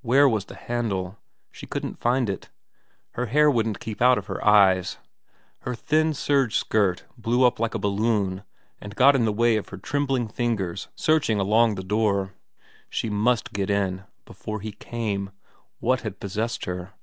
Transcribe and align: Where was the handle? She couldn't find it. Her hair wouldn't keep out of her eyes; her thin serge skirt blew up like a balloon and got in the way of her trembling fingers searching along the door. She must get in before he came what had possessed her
Where 0.00 0.26
was 0.26 0.46
the 0.46 0.54
handle? 0.54 1.18
She 1.52 1.66
couldn't 1.66 1.98
find 2.00 2.30
it. 2.30 2.48
Her 3.10 3.26
hair 3.26 3.50
wouldn't 3.50 3.80
keep 3.80 4.00
out 4.00 4.16
of 4.16 4.28
her 4.28 4.42
eyes; 4.42 4.96
her 5.58 5.74
thin 5.74 6.14
serge 6.14 6.56
skirt 6.56 7.04
blew 7.18 7.44
up 7.44 7.60
like 7.60 7.74
a 7.74 7.78
balloon 7.78 8.44
and 8.80 8.96
got 8.96 9.14
in 9.14 9.26
the 9.26 9.30
way 9.30 9.56
of 9.56 9.68
her 9.68 9.76
trembling 9.76 10.26
fingers 10.26 10.88
searching 10.94 11.38
along 11.38 11.74
the 11.74 11.84
door. 11.84 12.32
She 12.88 13.10
must 13.10 13.52
get 13.52 13.68
in 13.68 14.04
before 14.24 14.62
he 14.62 14.72
came 14.72 15.32
what 15.80 16.00
had 16.00 16.18
possessed 16.18 16.64
her 16.64 16.94